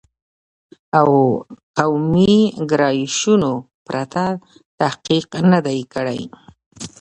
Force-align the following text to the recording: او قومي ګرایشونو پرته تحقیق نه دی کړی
او 0.99 1.11
قومي 1.77 2.37
ګرایشونو 2.69 3.53
پرته 3.87 4.23
تحقیق 4.79 5.29
نه 5.51 5.59
دی 5.65 5.79
کړی 5.93 6.21